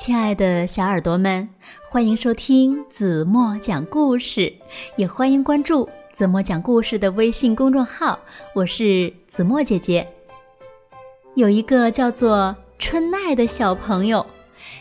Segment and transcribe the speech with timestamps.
[0.00, 1.46] 亲爱的小耳朵们，
[1.90, 4.50] 欢迎收听子墨讲故事，
[4.96, 8.18] 也欢迎关注子墨讲故事的微信公众号。
[8.54, 10.08] 我是子墨姐姐。
[11.34, 14.24] 有一个叫做春奈的小朋友，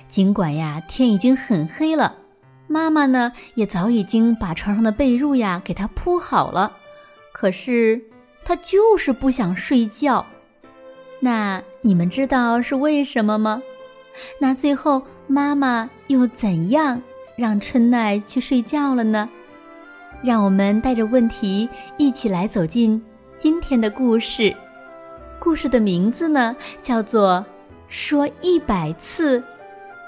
[0.08, 2.16] 尽管呀天已经很黑了，
[2.68, 6.72] 妈妈呢也早已经把床上的被褥呀给他铺好了，
[7.34, 8.02] 可是
[8.46, 10.26] 他就是不想睡觉。
[11.20, 13.62] 那你们知道是为什么吗？
[14.40, 17.02] 那最后妈妈又怎样
[17.36, 19.30] 让春奈去睡觉了呢？
[20.22, 23.02] 让我们带着问题一起来走进
[23.38, 24.56] 今天的故事。
[25.40, 27.46] 故事的名字呢叫做
[27.88, 29.42] “说一百次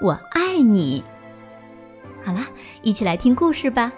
[0.00, 1.02] 我爱你”。
[2.22, 2.46] 好啦，
[2.82, 3.90] 一起来听故事吧。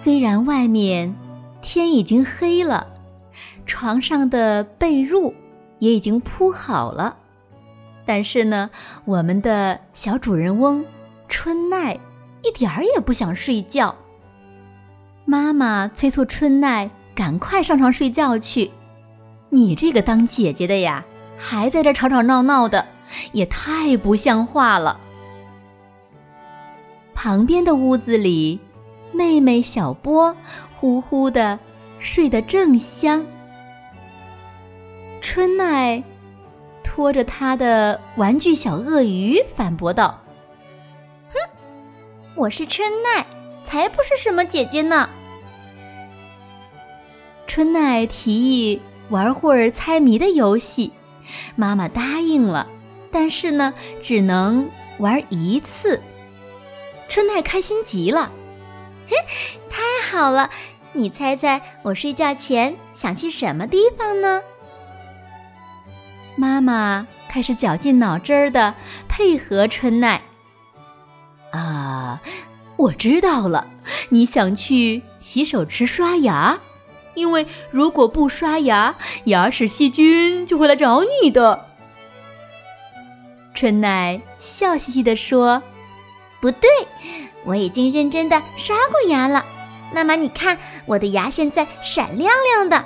[0.00, 1.12] 虽然外面
[1.60, 2.86] 天已经黑了，
[3.66, 5.34] 床上的被褥
[5.80, 7.16] 也已经铺好了，
[8.06, 8.70] 但是呢，
[9.04, 10.84] 我们的小主人翁
[11.28, 11.98] 春奈
[12.44, 13.92] 一点儿也不想睡觉。
[15.24, 18.70] 妈妈催促春奈赶快上床睡觉去。
[19.50, 21.04] 你这个当姐姐的呀，
[21.36, 22.86] 还在这吵吵闹闹的，
[23.32, 25.00] 也太不像话了。
[27.14, 28.60] 旁边的屋子里。
[29.12, 30.34] 妹妹小波
[30.76, 31.58] 呼呼的
[31.98, 33.24] 睡得正香，
[35.20, 36.02] 春奈
[36.84, 40.18] 拖着他的玩具小鳄鱼反驳道
[41.30, 41.34] ：“哼，
[42.34, 43.26] 我是春奈，
[43.64, 45.08] 才不是什么姐姐呢。”
[47.48, 50.92] 春奈提议玩会儿猜谜的游戏，
[51.56, 52.68] 妈妈答应了，
[53.10, 54.68] 但是呢，只能
[54.98, 56.00] 玩一次。
[57.08, 58.30] 春奈开心极了。
[59.08, 59.16] 嘿，
[59.70, 60.50] 太好了！
[60.92, 64.42] 你猜猜，我睡觉前想去什么地方呢？
[66.36, 68.74] 妈妈开始绞尽脑汁儿的
[69.08, 70.20] 配合春奈。
[71.50, 72.20] 啊，
[72.76, 73.66] 我知道了，
[74.10, 76.58] 你想去洗手池刷牙，
[77.14, 81.66] 因为如果不刷牙，牙齿细菌就会来找你的。
[83.54, 85.62] 春奈笑嘻嘻的说
[86.40, 86.68] ：“不对。”
[87.48, 89.42] 我已经认真的刷过牙了，
[89.94, 92.84] 妈妈，你看我的牙现在闪亮亮的，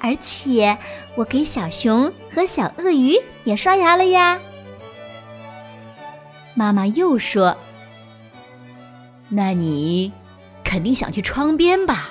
[0.00, 0.78] 而且
[1.14, 4.40] 我给小熊和小鳄鱼也刷牙了呀。
[6.54, 7.54] 妈妈又说
[9.28, 10.10] ：“那你
[10.64, 12.08] 肯定想去窗边吧？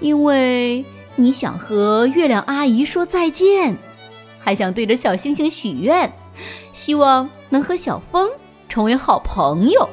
[0.00, 0.82] 因为
[1.16, 3.76] 你想和月亮阿姨说再见，
[4.40, 6.10] 还想对着小星星许愿，
[6.72, 8.30] 希望能和小风
[8.70, 9.86] 成为好朋友。”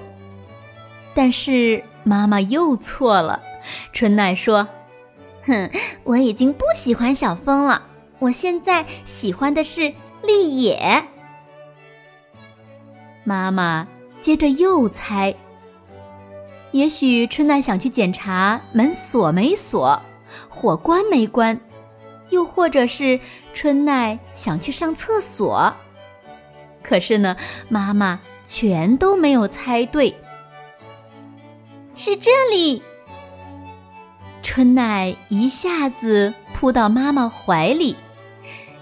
[1.14, 3.42] 但是妈妈又错了，
[3.94, 4.68] 春奈说
[5.44, 5.70] ：“哼，
[6.04, 7.82] 我已经不喜欢小风了，
[8.20, 11.04] 我现在喜欢的是绿野。”
[13.24, 13.88] 妈妈
[14.22, 15.34] 接着又猜
[16.72, 20.02] ：“也许春奈想去检查门锁没锁，
[20.50, 21.60] 火关没关，
[22.30, 23.20] 又或者是
[23.54, 25.72] 春奈想去上厕所。”
[26.82, 27.36] 可是呢，
[27.70, 30.16] 妈妈全都没有猜对。
[32.04, 32.82] 是这里。
[34.42, 37.96] 春奈一下子扑到妈妈怀里，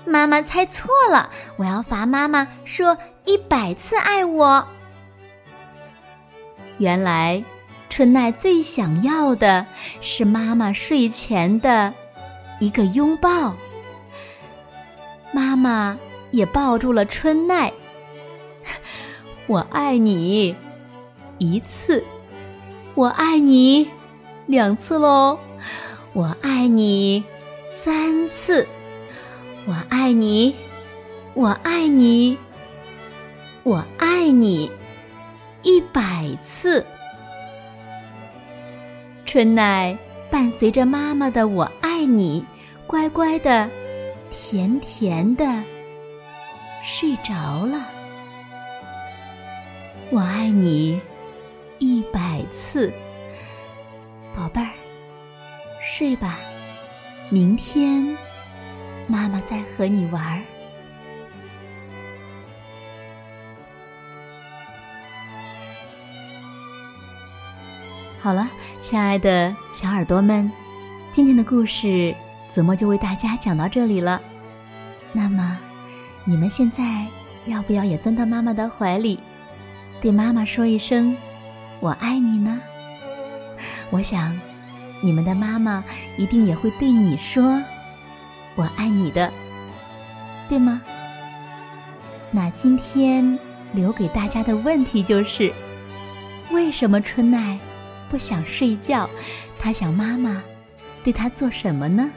[0.06, 4.66] 妈妈猜错了，我要罚妈妈说一百次爱我。
[6.78, 7.44] 原来，
[7.90, 9.66] 春奈最想要的
[10.00, 11.94] 是妈妈睡前的
[12.62, 13.54] 一个拥抱。
[15.34, 16.00] 妈妈
[16.32, 17.74] 也抱住了春奈，
[19.46, 20.56] 我爱你，
[21.38, 22.02] 一次。
[23.00, 23.90] 我爱你，
[24.46, 25.40] 两次喽！
[26.12, 27.24] 我爱你，
[27.72, 28.68] 三次！
[29.66, 30.54] 我爱你，
[31.34, 32.38] 我爱你，
[33.64, 34.70] 我爱你，
[35.64, 36.86] 一百次！
[39.26, 39.98] 春奈
[40.30, 42.46] 伴随着妈妈的“我爱你”，
[42.86, 43.70] 乖乖的、
[44.30, 45.46] 甜甜的
[46.84, 47.82] 睡着了。
[50.10, 51.00] 我爱你。
[52.52, 52.92] 次，
[54.36, 54.70] 宝贝儿，
[55.84, 56.40] 睡吧，
[57.30, 58.18] 明天
[59.08, 60.42] 妈妈再和你玩儿。
[68.22, 68.48] 好了，
[68.82, 70.52] 亲爱的小耳朵们，
[71.12, 72.14] 今天的故事
[72.54, 74.22] 子墨就为大家讲到这里了。
[75.14, 75.58] 那么，
[76.26, 77.06] 你们现在
[77.46, 79.20] 要不要也钻到妈妈的怀里，
[80.02, 81.16] 对妈妈说一声
[81.80, 82.60] “我爱你”呢？
[83.90, 84.38] 我想，
[85.02, 85.84] 你们的妈妈
[86.18, 87.62] 一定也会对你说
[88.56, 89.32] “我爱你”的，
[90.48, 90.82] 对吗？
[92.32, 93.38] 那今天
[93.74, 95.52] 留给大家的问题就是：
[96.52, 97.58] 为什么春奈
[98.10, 99.10] 不想睡觉？
[99.58, 100.42] 他想妈妈
[101.04, 102.10] 对他做什么呢？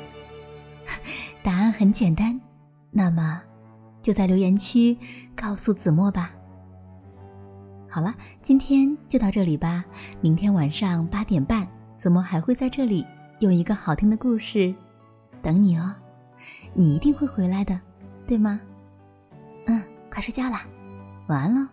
[1.42, 2.38] 答案很简单，
[2.90, 3.40] 那么
[4.02, 4.96] 就在留言区
[5.34, 6.30] 告诉子墨吧。
[7.94, 9.84] 好了，今天就到这里吧。
[10.22, 11.68] 明天晚上八点半，
[11.98, 13.06] 子墨还会在这里
[13.38, 14.74] 有一个好听的故事
[15.42, 15.94] 等你哦。
[16.72, 17.78] 你一定会回来的，
[18.26, 18.58] 对吗？
[19.66, 20.62] 嗯，快睡觉啦，
[21.26, 21.68] 晚安喽。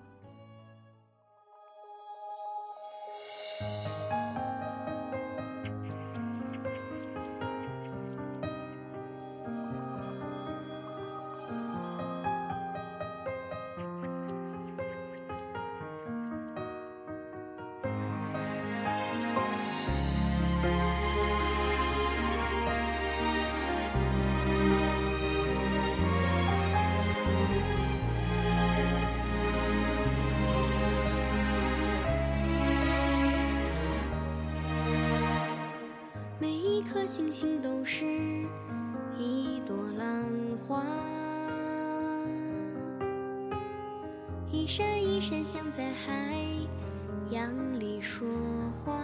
[37.00, 38.06] 颗星星都是
[39.18, 40.22] 一朵浪
[40.68, 40.84] 花。
[44.52, 46.36] 一闪一闪像在海
[47.30, 48.28] 洋里说
[48.84, 49.02] 话。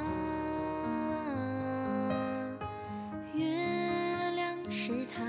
[3.33, 3.45] 月
[4.36, 5.24] 亮是她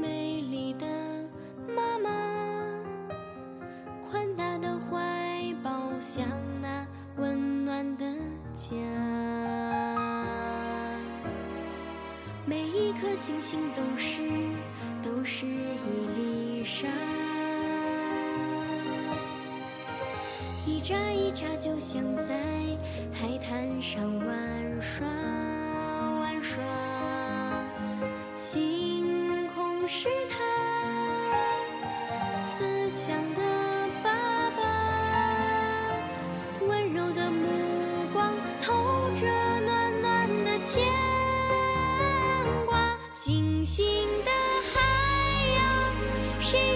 [0.00, 0.86] 美丽的
[1.68, 2.10] 妈妈
[4.08, 6.26] 宽大的怀抱像
[6.62, 6.86] 那
[7.18, 8.06] 温暖的
[8.54, 10.15] 家。
[12.48, 14.18] 每一颗星星都是，
[15.02, 16.86] 都是一粒沙，
[20.64, 22.38] 一眨一眨，就像在
[23.12, 23.25] 海
[46.46, 46.75] she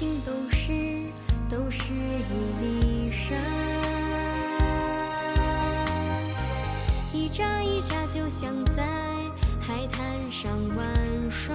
[0.00, 0.72] 心都是，
[1.50, 2.32] 都是一
[2.62, 3.36] 粒沙，
[7.12, 8.82] 一眨一眨，就像在
[9.60, 11.54] 海滩上玩耍。